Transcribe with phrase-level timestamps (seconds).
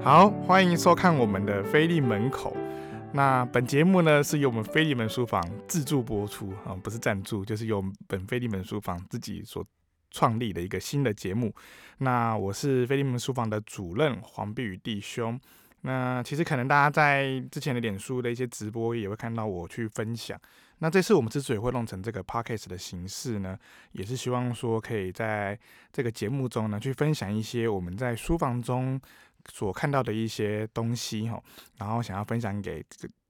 [0.00, 2.56] 好，欢迎收看我们的菲利门口。
[3.12, 9.64] 那本节目呢是由我们菲利门书房自助播出啊，不是赞助，就是由本菲利门书房自己所
[10.10, 11.52] 创立的一个新的节目。
[11.98, 15.38] 那我是菲利门书房的主任黄碧宇弟兄。
[15.82, 20.38] 那其实可能大家在之前的脸书的一些直播也会看到我去分享。
[20.80, 23.58] 那这次我们之所以会弄成这个 podcast 的形式呢，
[23.92, 25.58] 也是希望说可以在
[25.92, 29.00] 这个节目中呢去分享一些我们在书房中
[29.52, 31.42] 所看到的一些东西哈，
[31.78, 32.84] 然后想要分享给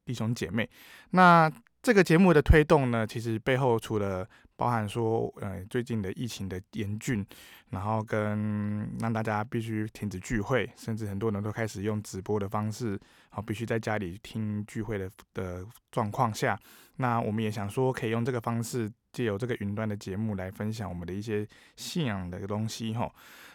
[0.05, 0.69] 弟兄姐妹。
[1.10, 1.51] 那
[1.83, 7.25] 这个节目的推动呢，其实背后除了包含说，呃，最近的疫情的严峻，
[7.71, 12.99] 然后跟让大家必须停止聚会，甚至很多人都开始用直播的方式，
[13.30, 16.59] 好，必须在家里听聚会的的状况下，
[16.97, 21.47] 那我们也想说，可以用这个方式，借由这个云端的节目来分享我们的一些
[21.77, 23.09] 信仰的东西，哈。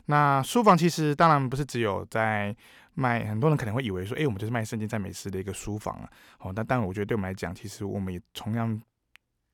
[0.05, 2.55] 那书房其实当然不是只有在
[2.93, 8.81] 卖，很多人可能会以为说，诶，我们就是卖圣经赞美诗的一个书房啊，好，那当然我觉得对我们来讲，其实我们也同样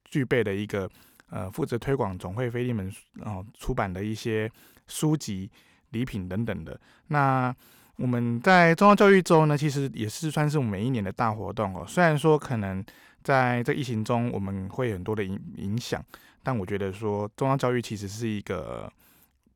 [0.04, 0.88] 具备了一个。
[1.32, 2.92] 呃，负责推广总会腓利门
[3.24, 4.52] 哦出版的一些
[4.88, 5.48] 书籍、
[5.92, 6.80] 礼品等等的。
[7.08, 7.56] 那
[7.98, 11.86] 我们在中央教育周呢，其实也是算是我们每一年的大活动哦。
[11.88, 12.84] 虽然说可能
[13.24, 16.04] 在这疫情中我们会很多的影影响，
[16.42, 18.92] 但我觉得说中央教育其实是一个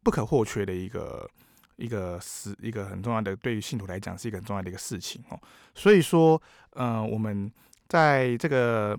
[0.03, 1.27] 不可或缺的一个
[1.77, 5.39] 一个是一个很重要的，对于信徒来讲是一个很重要的一个事情哦。
[5.73, 6.39] 所以说，
[6.73, 7.51] 呃，我们
[7.87, 8.95] 在这个。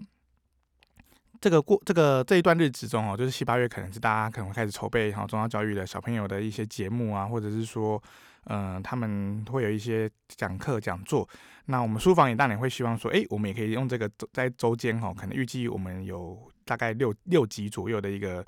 [1.44, 8.02] 这个过这个这一段日子中哦，就是七八月，可能是大家可能会开始筹备哈，宗教教育的小朋友的一些节目啊，或者是说，
[8.44, 11.28] 嗯、他们会有一些讲课讲座。
[11.66, 18.42] 那我们书房也当然会希望说，哎，我们也可以用这个在周间哈，可能预计我们有大概六六集左右的一个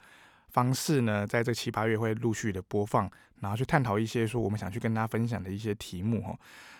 [0.56, 6.34] 方式呢，在这七八月会陆续的播放，然后去探讨一些说我们想去跟大家分享的一些题目哈。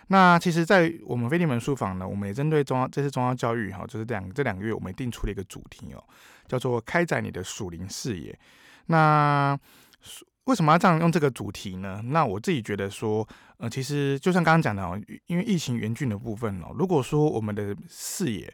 [0.07, 6.03] 那其实，在我们飞利门书房呢，我们也针对中央这次中央教育哈，就是两这两个月，我们定出了一个主题哦，
[6.47, 8.35] 叫做开展你的属灵视野。
[8.87, 9.55] 那
[10.45, 12.01] 为什么要这样用这个主题呢？
[12.05, 18.51] 那我自己觉得说，呃，其实就像刚刚讲的哦，因为疫情严峻的部分哦，如果说我们的视野，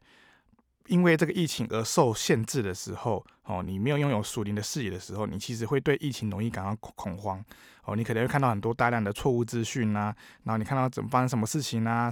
[0.87, 7.43] 因为这个疫情而受限制的时候，哦，你没有拥有属灵的视野的时候，你其实会对疫情容易感到恐慌，
[7.85, 10.13] 哦，你可能会看到很多大量的错误资讯啊，
[10.43, 12.11] 然后你看到怎么发生什么事情啊，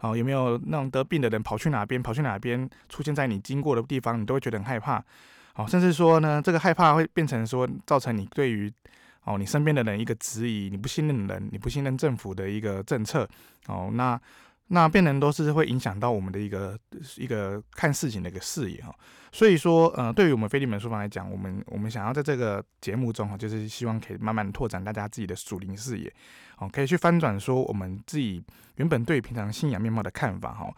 [0.00, 5.02] 哦，有没有那种得病的人跑去哪边，跑去哪边出现在你经过的地方，你都会觉得很害怕，
[5.56, 8.72] 哦，甚至说呢，这个害怕会变成说造成你对于
[9.24, 13.28] 哦你身边的人一个质疑，你不信任人，你不信任政府的一个政策，
[13.66, 14.20] 哦，那。
[14.74, 16.78] 那变成都是会影响到我们的一个
[17.18, 18.90] 一个看事情的一个视野哈，
[19.30, 26.10] 所以说呃，对于我们非利门书房来讲，我们我们想要在这个节目中哈，就是希望可以慢慢拓展大家自己的属灵视野，
[26.56, 28.42] 哦，可以去翻转说我们自己
[28.76, 30.74] 原本对平常信仰面貌的看法哈，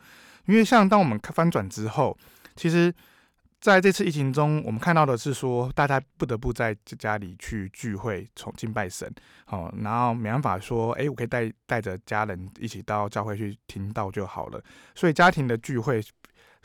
[0.47, 2.19] 因为像当我们翻转之后，
[2.56, 2.93] 其实。
[3.64, 9.10] 在这次疫情中，我们看到的是说，大家不得不在家里去聚会、崇敬拜神，
[9.47, 14.62] 好，然后没办法说，哎，我可以带带着家人一起到教会去听到就好了。
[14.94, 16.04] 所以家庭的聚会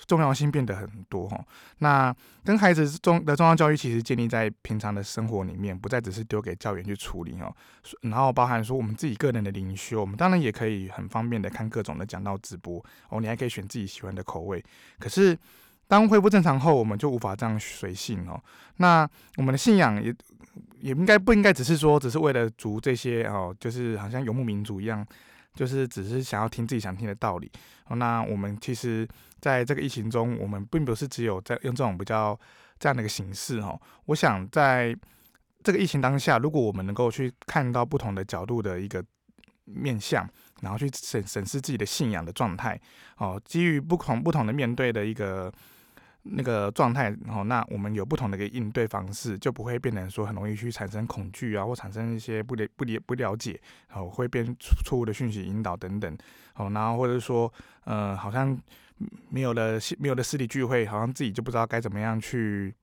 [0.08, 1.42] 重要性变得很多哈。
[1.78, 7.56] 那跟孩子中的重要教育，其实建立在平常的生活里面，不再只是丢给教员去处理哦。
[8.02, 14.62] 然后包含说我们自己个人的灵修，我们当然也可以很方便的看各种的讲道直播哦，你还可以选自己喜欢的口味。
[15.00, 15.40] 可是。
[15.90, 18.40] 当恢复正常后，我们就无法这样随性哦。
[18.78, 20.14] 那我们的信仰也
[20.80, 25.04] 也应该不应该只是说，只是为了逐这些哦，就是好像游牧民族一样，
[25.56, 27.52] 就是只是想要听自己想听的道理。
[27.90, 29.08] 那我们其实
[29.42, 32.40] 在这个疫情中，我们并不是只有在用这种比较
[32.78, 33.82] 这样的一个形式哦。
[34.06, 34.96] 我想在
[35.64, 39.04] 这个疫情当下，如果我们能够去看到不同的角度的一个
[39.66, 40.30] 面向，
[40.62, 42.80] 然后去审审视自己的信仰的状态
[43.18, 45.52] 哦，基于不同不同的面对的一个。
[46.24, 54.45] 那个状态，然后那我们有不同的一个应对方式，就不会变成说很容易去产生恐惧啊，或产生一些不了不了不了解，然后会变
[54.83, 56.18] 错误的讯息引导等等，
[56.56, 57.51] 哦，然后或者说，
[57.86, 58.57] 呃，好像
[59.30, 62.75] 没有了没有了实体聚会，好像自己就不知道该怎么样去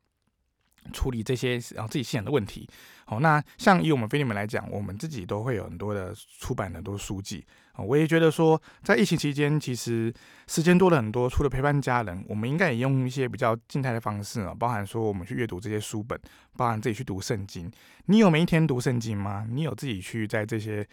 [0.92, 2.68] 处理这些然后自己信仰的问题。
[3.04, 7.44] 好，那像以我们腓利门来讲，我们自己都会有很多的出版很多书籍。
[7.78, 10.12] 我也觉得说，在疫情期间，其实
[10.46, 11.28] 时间多了很多。
[11.28, 16.18] 除了陪伴家人，我们应该也用一些比较静态的方式啊，包含说我们去阅读这些书本，
[16.56, 17.70] 包含自己去读圣经。
[18.06, 19.46] 你有每一天读圣经吗？
[19.50, 20.86] 你有自己去在这些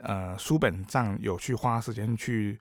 [0.00, 2.58] 呃书本上有去花时间去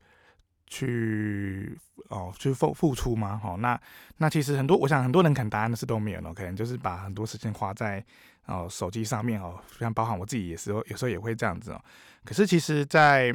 [0.68, 1.78] 去
[2.10, 3.40] 哦去付付出吗？
[3.42, 3.80] 好，那
[4.18, 8.04] 那其实很多，我想很多人可能答案的是都没有了，可能就是把很多时间花在。
[8.48, 11.82] 哦，手机上面哦，像包含我自己有时候有时候也会这样子哦。
[12.26, 13.34] 可是其实，在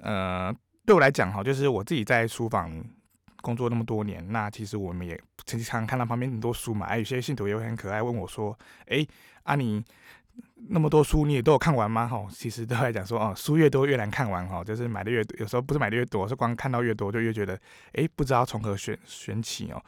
[0.00, 0.54] 呃，
[0.86, 2.82] 对我来讲哈，就是我自己在书房
[3.42, 9.06] 工作那么多年，那其实我们也经常看到旁边很多书嘛，哎有些信徒也会很可爱问我说：“哎，
[9.42, 9.82] 啊你
[10.68, 17.58] 那么多书你也都有看完吗？”哈，其实都来讲说哦，书越多越难看完哈，就是买的越多，有时候不是买的越多，是光看到越多就越觉得
[17.94, 19.82] 哎，不知道从何选选起哦。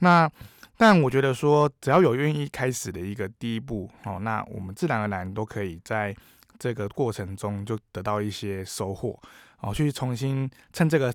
[0.00, 0.30] 那
[0.76, 6.14] 但我觉得说，只要有愿意开始的一个第一步哦，那我们自然而然都可以在
[6.58, 9.18] 这个过程中就得到一些收获
[9.66, 11.12] 哦，去重新趁这个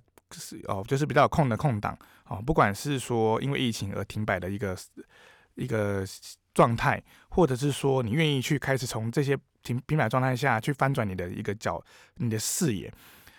[0.68, 4.78] 哦，就是比较有空的空档哦，不管是说因为疫情而停摆的一个
[5.56, 6.04] 一个
[6.54, 11.82] 状态，或者是说你愿意去开始从这些停停摆状态下去翻转你的一个角，
[12.16, 12.94] 你的视野。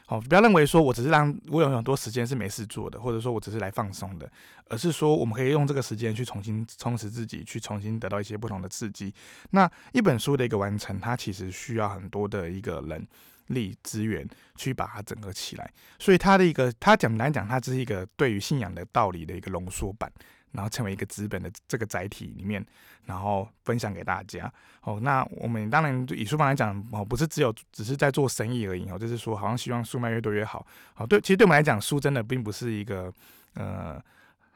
[0.09, 4.31] 哦，不要认为说我只是让我有很多时间是没事做的，或者说我只是来放松的，
[4.69, 9.15] 而是说我们可以用这个时间去重新充实自己，去重新得到一些不同的刺激。
[9.51, 13.07] 那一本书的一个完成，它其实需要很多的一个人
[13.53, 20.11] 力资源去把它整合起来，所以它的一个，它简单讲，它只是一个对于信仰的道理的一个浓缩版。
[20.55, 22.63] 然后成为一个资本的这个载体里面，
[23.07, 24.53] 然后分享给大家。
[24.83, 30.67] 哦，那我们当然以书房来讲，哦，不是只有只是在做生意而已哦，就是说好像希望书卖越多越好。
[30.93, 33.11] 好，对，其实对我们来讲，书真的并不是一个
[33.55, 33.99] 呃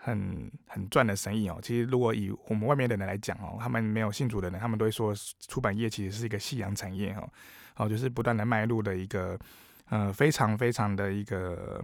[0.07, 1.59] 很很赚的生意哦。
[1.61, 5.13] 其实如果以我们外面的人来讲哦，他们没有信主的人，他们都会说
[5.49, 7.29] 出版业其实是一个夕阳产业哈。
[7.77, 9.39] 哦，就是不断的迈入的一个
[9.89, 11.83] 呃非常非常的一个。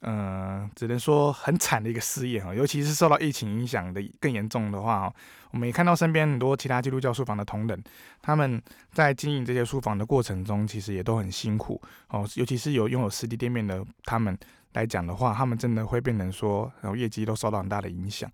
[0.00, 5.12] 呃，只能说很惨的一个事业哈，尤其是受到疫情影响的更严重的话，
[5.50, 7.82] 我们也看到身边很多其他基督教书房的同仁，
[8.22, 8.62] 他们
[8.92, 12.24] 在经营这些书房的过程中，其实也都很辛苦哦。
[12.36, 14.38] 尤其是有拥有实体店面的他们
[14.78, 18.30] 来讲的话，他们真的会变成说，然后业绩都受到很大的影响。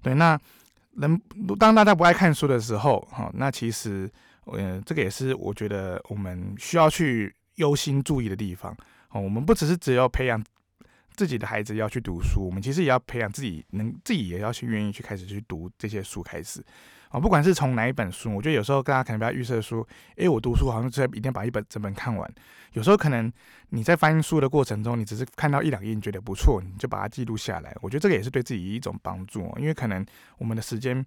[0.00, 0.38] 对，那
[0.94, 1.20] 人
[1.58, 4.08] 当大家不爱看书的时候，哈，那其实
[4.44, 8.72] 呃，这个也是我觉得我们需要去忧心注意的地方
[9.10, 9.20] 哦。
[9.20, 10.40] 我们不只是只有培养。
[11.18, 16.64] 自己的孩子要去读书，我们其实也要培养自己，能自己也要去愿意去开始去读这些书开始
[17.08, 17.18] 啊。
[17.18, 19.84] 不管是从哪一本书，我觉得有时候大家可能不要预设说，
[20.14, 22.32] 诶，我读书好像就一定要把一本整本看完。
[22.74, 23.32] 有时候可能
[23.70, 27.76] 你在翻书的过程中，你只是看到一两页，你觉得不错，你就把它记录下来。
[27.82, 30.06] 我觉得这个也是对自己一种帮助，因为可能
[30.38, 31.04] 我们的时间。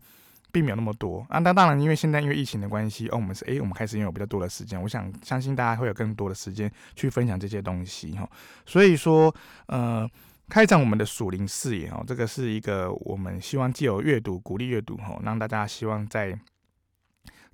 [0.51, 4.81] 并没有那么多啊，那当然，因为现在因为疫情的关系，哦，我们是诶，我们开始拥有比较多的时间。
[4.81, 8.29] 我想相信大家会有更多的时间去分享这些东西哈。
[8.65, 9.33] 所以说，
[9.67, 10.09] 呃，
[10.49, 16.37] 开展我们的属灵视野哦，这个是一个我们希望既有阅读鼓励阅读哈，让大家希望在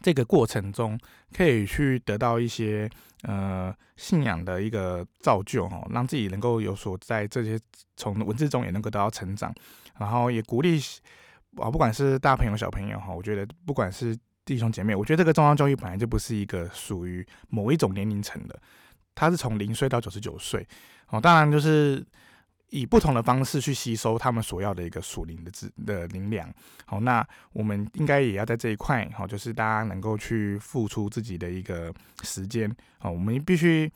[0.02, 1.00] 这个过程中
[1.36, 2.90] 可以去得到一些
[3.24, 7.60] 呃信仰的一个造就哈，让自己能够有所在这些
[7.96, 9.54] 从文字中也能够得到成长，
[10.00, 10.82] 然后也鼓励。
[11.56, 14.16] 啊，不管是大朋友小朋友哈，我觉得不管是
[14.46, 18.60] 弟兄姐妹，我觉得这个宗教教育本来就不是一个属于某一种年龄层的，
[19.16, 20.68] 它是从零岁到九十九岁
[21.10, 22.06] 哦，当然就是
[22.70, 26.54] 以不同的方式去吸收他们所要的一个属灵的资的灵粮。
[26.86, 31.92] 好，那我们应该也要在这一块哈，就是大家能够去付出自己的一个
[32.22, 33.92] 时间啊，我们必须，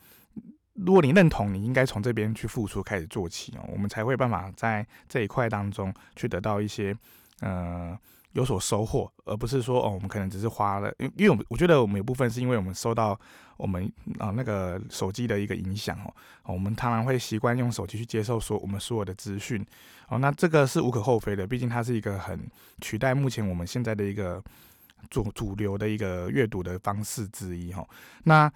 [0.74, 6.96] 如果你认同，你应该从这边去付出开始做起哦，我们才会办法在这一块当中去得到一些。
[7.42, 7.98] 呃，
[8.32, 13.18] 有所收获，而不是说哦，我们可能只是花了，因因为我们我觉得我们有部分是因为我们受到
[13.56, 15.98] 我们啊、那个手机的一个影响
[16.44, 19.64] 哦，我们当然会习惯用手机去接受说我们所有的资讯
[20.08, 22.38] 哦，那这个是无可厚非的，毕竟它是一个很
[22.80, 24.42] 取代目前我们现在的一个
[25.10, 27.84] 主主流的一个阅读的方式之一哈。
[28.24, 28.50] 那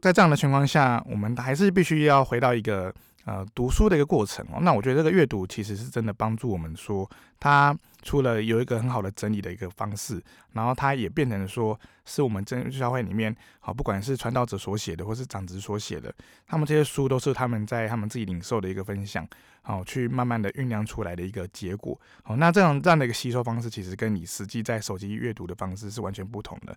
[0.00, 2.92] 在这样的情况下，我们还是必须要回到一个。
[3.24, 16.14] 呃，读书的一个过程哦，那我觉得这个阅读其实是真的帮助我们说，它除了有一个很好的整理的一个方式，然后它也变成说是我们真耶稣教会里面，好，不管是传道者所写的，或是长执所写的，
[16.46, 19.26] 他们这些书都是他们在他们自己领受的一个分享，
[19.62, 21.98] 好，去慢慢的酝酿出来的一个结果。
[22.24, 26.76] 好，那这样这样的一个吸收方式，其实跟你实际在手机阅读的方式是完全不同的。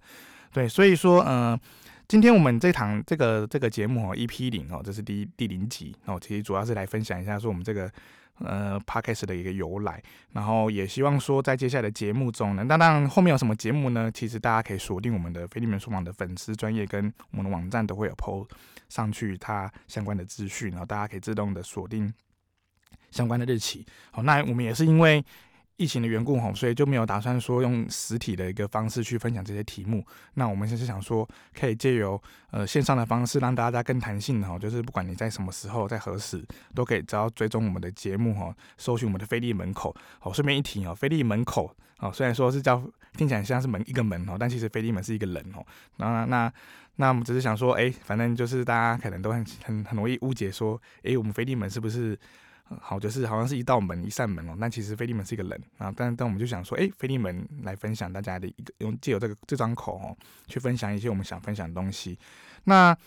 [0.54, 1.60] 对，所以说，呃。
[2.08, 7.92] 今天我们这堂这个这个节目哦，EP 零哦，这是第第零集哦，其实主要是来分享一下说我们这个
[8.40, 14.10] 呃 Podcast 的一个由来，然后也希望说在接下来的节目中呢，那当然后面有什么节目呢？
[14.10, 18.48] 其实大家可以锁定我们的腓利门书房的粉丝专业跟我们的网站都会有 PO
[18.88, 22.14] 上去它相关的资讯，然后大家可以自动的锁定
[23.12, 23.86] 相关的日期。
[24.12, 25.22] 好，那我们也是因为。
[25.78, 30.04] 疫情的缘故吼，所以就没有打算说用实体的一个方式去分享这些题目。
[30.34, 36.44] 那我们就是想说，可以借由呃线上的方式，让大家更弹性，就是不管你在什么时候，在何时，
[36.74, 39.96] 都可以只要追踪我们的节目吼，搜寻我们的飞利门口。
[40.20, 42.84] 好，顺便一提哦，飞利门口哦，虽然说是叫
[43.16, 45.64] 听起来像是门一个门哦，但其实飞利门是一个人哦。
[45.98, 46.52] 那那
[46.96, 52.18] 那我们只是想说，哎，反正就是大家可能都很很很容易误解说，哎，我们飞利门是不是
[52.82, 54.58] 好，就是好像是一道门一扇门哦。
[54.60, 55.94] 但其实腓利门是一个人啊。
[55.96, 62.18] 但但我们就想说，哎，腓利门来分享大家的一个用借由这个这张口哦，去分享一些我们想分享的东西。
[62.66, 62.98] 那。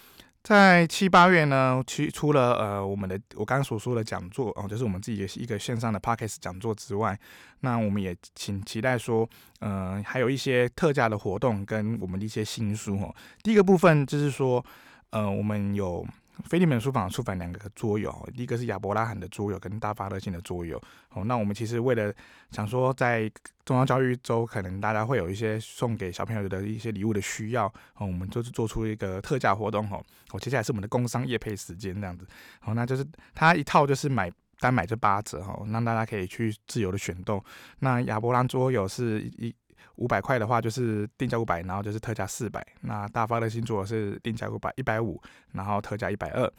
[0.42, 7.20] 在七八月呢，其除了呃我们的我刚刚所说的讲座哦，就是我们自己的一个线上的 Podcast 讲座之外，
[7.60, 13.14] 那我们也请期待说，呃还有一些特价的活动跟我们的一些新书哦。
[13.42, 14.64] 第一个部分就是说，
[15.10, 16.06] 呃我们有。
[16.42, 20.80] 菲利门书房出版两个桌游，第一个是亚伯拉罕的桌游跟大发热心的桌游。
[21.10, 22.12] 哦，那我们其实为了
[22.50, 23.30] 想说，在
[23.64, 27.66] 中央教育周，可能大家会有一些送给小朋友的一些礼物的需要，
[27.96, 32.26] 哦，我们就是做出一个特价活动，哦，哦，接下来是我们的工商业配时间这样子，
[32.60, 37.44] 好，那就是它一套就是买单买就八折，哈，让大家可以去自由的选购。
[37.78, 39.54] 那亚伯拉桌游是一。
[39.96, 42.64] 五百块的话就是定价五百，然后就是特价四百。
[42.82, 45.20] 那大发的星座是定价五百一百五，
[45.52, 46.50] 然后特价一百二。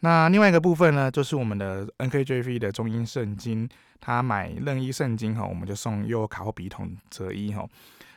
[0.00, 3.68] 那另外一个部分呢，就是我们的 NKJV 的中英圣经，
[4.00, 7.66] 他买任意圣经哈，我们就送优卡或笔筒折一哈。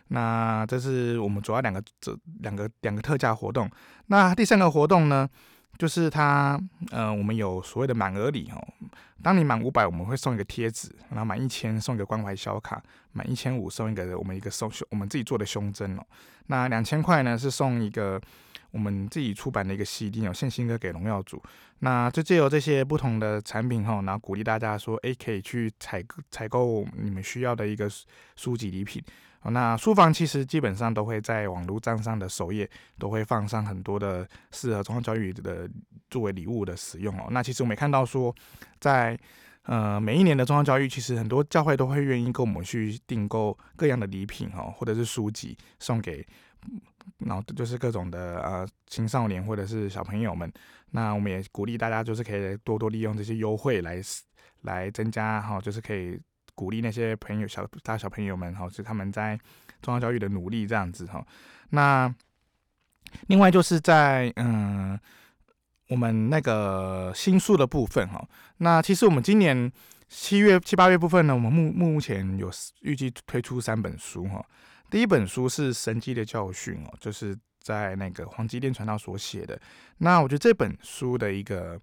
[0.09, 3.69] 那这是我们主要两个这两个两个特价活动。
[4.07, 5.29] 那第三个活动呢？
[5.79, 6.59] 就是它，
[6.91, 8.62] 呃，我们有所谓的满额礼哦。
[9.24, 12.77] 当你满五百，我们会送一个贴纸；然后满一千，送一个关怀小卡；
[13.13, 16.03] 满一千五，送一个我们一个胸我们自己做的胸针哦。
[16.48, 18.21] 那两千块呢，是送一个
[18.71, 21.41] 我们自己出版的一个 CD 哦，献新歌给荣耀主。
[21.79, 27.89] 那就借由这些不同的产品哈，然后鼓励大家说，哎，可以去采采购你们需要的一个
[28.36, 29.01] 书籍礼品。
[29.46, 35.67] 那书房其实基本上都会在网络账上的首页都会放上很多的适合中央教育的
[36.10, 37.27] 作为礼物的使用哦。
[37.31, 38.36] 那其实我们也看到说，
[38.81, 39.17] 在
[39.63, 46.25] 呃每一年的中央教育，其实很多教会都会愿意跟我们去订购各样的礼品哦，或者是书籍送给，
[47.19, 50.51] 然后就是各种的呃青少年或者是小朋友们。
[50.91, 54.01] 那我们也鼓励大家就是可以多多利用这些优惠来
[54.63, 56.19] 来增加哈，就是可以。
[56.59, 59.39] 鼓励那些朋友小大小朋友们哈，是他们在
[59.81, 61.25] 中央教育的努力这样子哈。
[61.69, 62.13] 那
[63.27, 64.99] 另外就是在嗯，
[65.87, 68.27] 我们那个新书的部分哈。
[68.57, 69.71] 那其实我们今年
[70.09, 72.51] 七月七八月部分呢，我们目目前有
[72.81, 74.45] 预计推出三本书哈。
[74.89, 79.57] 第一本书是神机的教训哦，就是在那个黄基甸传道所写的。
[79.99, 81.79] 那我觉得这本书的一个。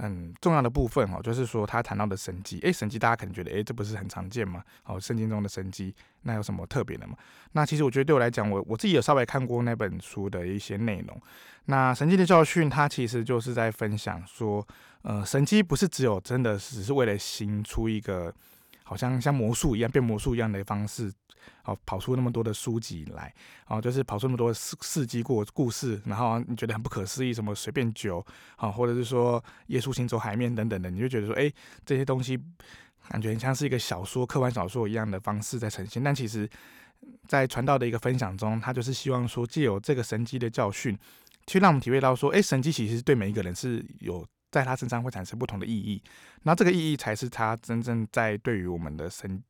[0.00, 4.64] 很重要的部分哦，就是说他谈到的神迹，诶，神迹大家可能觉得，诶，这不是很常见吗？
[4.84, 7.14] 哦，圣经中的神迹，那有什么特别的吗？
[7.52, 11.20] 那其实我觉得对我来讲，我我自己有稍微看过那本书的一些内容。
[11.66, 14.66] 那神迹的教训，它其实就是在分享说，
[15.02, 18.34] 呃，神迹不是只有真的只是为了行出一个
[18.90, 21.12] 好像像魔术一样变魔术一样的方式。
[21.62, 23.32] 好，跑出那么多的书籍来，
[23.68, 28.24] 哦，就是跑出那么多事事迹过故事，然后你觉得很不可思议，什么随便酒，
[28.56, 31.50] 好，或者是说耶稣行走海面等等的，你就觉得说，哎，
[31.86, 32.36] 这些东西
[33.08, 36.02] 感觉很像是一个小说、科幻小说一样的方式在呈现。
[36.02, 36.48] 但其实，
[37.28, 40.98] 在传道的一个分享中，他就是希望说，借由这个神迹的教训，
[41.46, 46.02] 去让我们体会到说，哎，神迹其实对每一个人是有在他身上会产生不同的意义，
[46.42, 49.42] 那这个意义才是他真正在对于我们的神。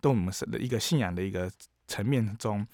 [0.00, 1.50] 对我们神的一个信仰的一个
[1.88, 2.64] 层面中，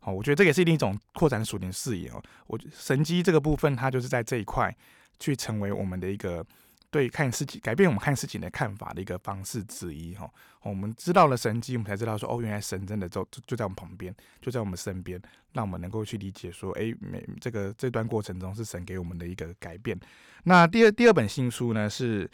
[0.00, 2.20] 哦，我觉得这也是另一种扩展属灵视野哦。
[2.48, 4.76] 我神机这个部分，它就是在这一块
[5.20, 6.44] 去成为我们的一个
[6.92, 10.30] 对看事情、改变我们看事情的看法的一个方式之一哈。
[10.62, 15.20] 我们知道了神迹，我们才知道说，哦，原来神真的就就在我们旁边，就在我们身边，
[15.54, 19.98] 让我们能够去理解说，哎，每这个这段过程中是神给我们的一个改变。
[20.44, 22.30] 那第二第二本新书呢是。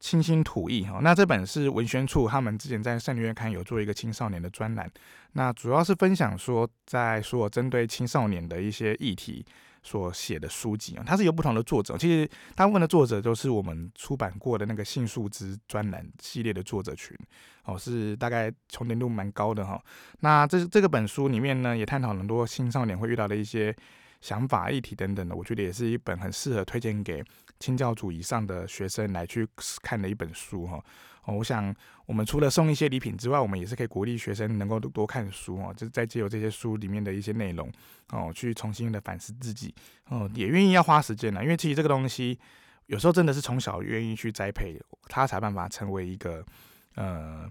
[0.00, 4.88] 清新吐意哈，那这本是文宣处他们之前在圣经月刊有做一个青少年的专栏，
[5.32, 9.44] 那主要是分享说，在说针对青少年的一些议题
[9.88, 17.16] 所写的书籍啊，它是由不同的作者，其实大部分的作者都是我们出版过的那个杏树之专栏系列的作者群，
[17.64, 19.82] 哦，是大概重叠度蛮高的哈。
[20.20, 23.74] 那这这个本书里面呢，也探讨很多青少年会遇到的一些
[24.20, 27.24] 想法、议题等等的，我觉得也是一本很适合推荐给。
[27.60, 29.44] 清教组以上的学生来去
[29.82, 30.80] 看的一本书哈，
[31.24, 31.74] 哦，我想
[32.06, 37.68] 我们除了送一些礼品之外，我们也是可以鼓励学生能够多看书哦，就是在借由这些书里面的一些内容
[38.10, 39.74] 哦，去重新的反思自己
[40.08, 42.38] 哦，也愿意要花时间呢，因为其实这个东西
[42.86, 46.46] 有时候真的是从小愿意去栽培，他才办法成为一个
[46.94, 47.50] 呃。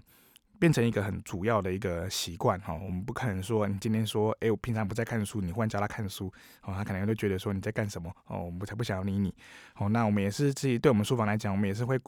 [0.58, 6.26] 变成一个很主要的一个习惯哈，我们不可能说你今天说，哎，我平常不在看书，你忽然教他看书，
[6.62, 8.12] 哦，他可能都觉得说你在干什么？
[8.26, 9.32] 哦，我们才不想要理你，
[9.76, 11.98] 哦，那我们也是自己对我们书房来讲，我们也是会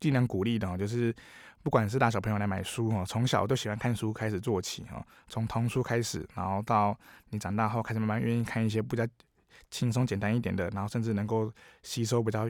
[0.00, 1.14] 尽量鼓励的哦，就是
[1.62, 6.94] 不管是大小朋友来买书哦，从小都喜欢看书开始做起哦，从童书开始，然后到
[7.30, 9.06] 你长大后开始慢慢愿意看一些比较
[9.74, 11.52] 轻松简单一点的，然后甚至能够
[11.82, 12.48] 吸收比较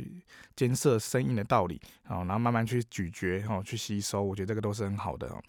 [0.55, 5.43] 艰涩生硬的道理哦，然后慢慢去咀嚼哦，去吸收，我觉得这个都是很好的哦。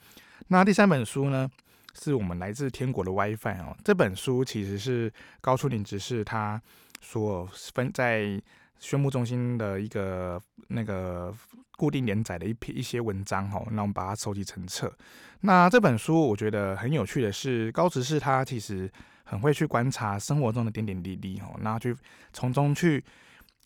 [0.47, 1.51] 那第三本书呢，
[1.93, 6.61] 是我们来自天国的 WiFi 哦，这本书其实是高出林执事他
[7.01, 8.41] 所分在。
[8.77, 11.33] 宣布中心的一个那个
[11.77, 14.93] 固定连载的一篇一些文章哈，那我们把它收集成册。
[15.39, 18.91] 那这本书我觉得很有趣的是，高执事他其实
[19.25, 21.93] 很会去观察生活中的点点滴滴哦，然后去
[22.31, 23.03] 从中去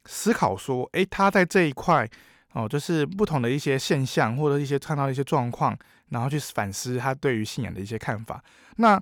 [0.06, 2.10] 思考说，诶、他在这一块
[2.54, 5.78] 哦，就是不同的一些现象或者一些看到的一些状况，
[6.10, 8.44] 然后去反思他对于信仰的一些看法。
[8.78, 9.00] 那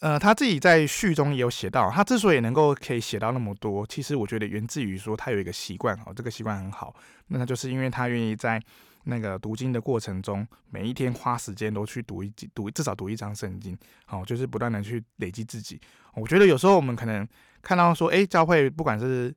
[0.00, 6.92] 呃，他自己在序中也有写到，他之所以能够可以写到那么多，其实我觉得源自于说他有一个习惯哦，这个习惯很好，
[7.28, 8.60] 那他就是因为他愿意在
[9.04, 15.80] 那个读经的过程中，每一天花时间都去读一读，至少读一章圣经，好，就是不断的去累积自己。
[16.14, 17.26] 我觉得有时候我们可能
[17.62, 19.34] 看到说，诶，教会不管是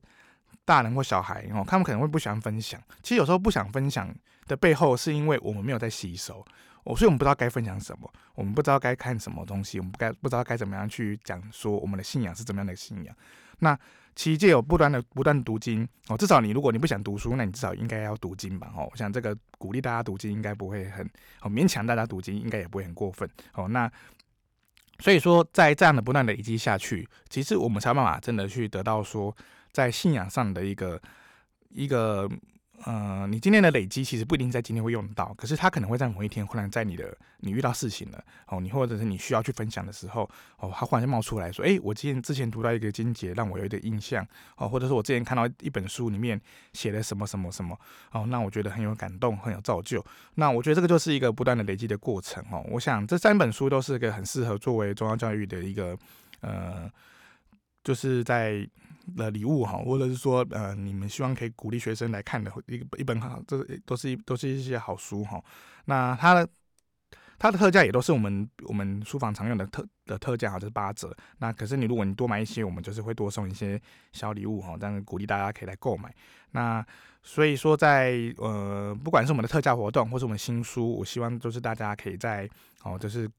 [0.64, 4.14] 大人或小孩哦，他们可能会不喜欢分享，其实有时候不想分享
[4.46, 6.44] 的背后，是因为我们没有在吸收。
[6.84, 13.16] 我所以，我们不知道该分享什么，我们不知道该看什么东西，我们不该不知道该怎么样去讲说我们的信仰是怎么样的信仰。
[13.58, 13.76] 那
[14.16, 18.88] 其实借有不断的不断读经哦，至少你如果你不想读书，那你至少应该要读经吧哦。
[18.90, 21.06] 我想这个鼓励大家读经应该不会很
[21.42, 23.68] 哦勉强大家读经，应该也不会很过分哦。
[23.68, 23.88] 那
[24.98, 29.36] 所以说，在这样的不断的累积下去，其实我们才有办法真的去得到说
[29.70, 31.00] 在信仰上的一个
[31.70, 32.28] 一个。
[32.84, 40.28] 呃，你今天的累积其实不一定在今天会用到，可是它可能会在某一天忽然在你的你遇到事情了哦，你或者是你需要去分享的时候
[40.58, 44.24] 哦，它忽然就冒出来说，诶，我今天之前读到一个经节，让我有一点印象
[44.56, 46.40] 哦，或者是我之前看到一本书里面
[46.74, 47.76] 写的什么什么什么
[48.12, 50.04] 哦，那我觉得很有感动，很有造就。
[50.34, 52.64] 那我觉得这个就是一个不断的累积的过程哦。
[52.70, 55.98] 我想这三本书都是一个很适合作为中央教育的一个
[56.40, 56.90] 呃，
[57.82, 58.68] 就是在。
[59.16, 65.42] 的礼物哈，或者是说，呃，你们希望可以鼓励学生来看的一个一本好，这都是一都是一些好书哈。
[65.84, 66.48] 那它的
[67.38, 71.14] 它的特价也都是我们我们书房常用的特的特价哈，就是八折。
[71.38, 73.80] 那可是你如果你多买一些，我们就是会多送一些
[74.12, 76.12] 小礼物哈，这样鼓励大家可以来购买。
[76.50, 76.84] 那
[77.22, 82.48] 所以说，在呃，不管是我们的特价活动，或是我们新书，我希望就是大家可以在
[82.82, 83.30] 哦，就是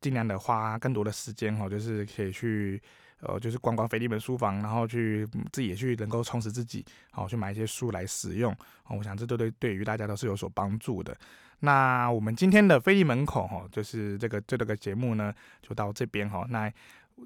[0.00, 2.82] 尽量的花更多的时间哈，就是可以去。
[3.20, 8.54] 呃，就是逛逛飞利门书房，然后去自己也去能够充实自己，好去买一些书来使用。
[8.88, 11.16] 我想这都对对于大家都是有所帮助的。
[11.62, 16.46] 那我们今天的飞利门口哈，就是这个这个节目呢，就到这边哈。
[16.48, 16.72] 那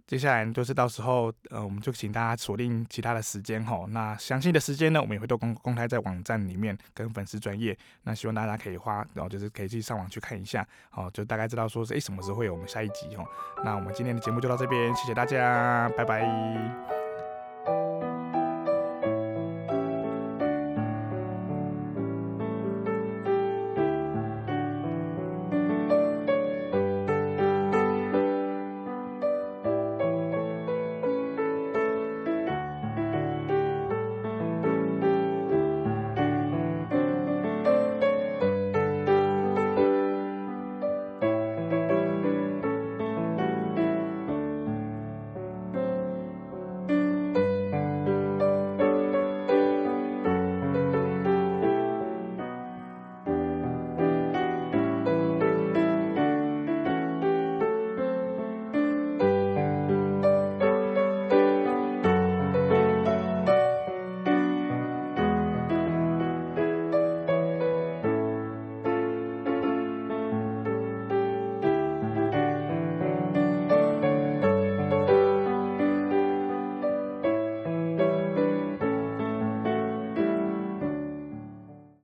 [0.06, 3.84] 接下来就是到时候，呃，我们就请大家锁定其他的时间哈。
[3.88, 7.76] 那详细的时间呢，我们也会都公公开在网站里面跟粉丝专业。
[8.02, 13.24] 那希望大家可以花，然后就是可以去上网去看一下，好，就大概知道说是，诶，什么时候会有我们下一集哈。
[13.64, 16.93] 那我们今天的节目就到这边，谢谢大家，拜拜。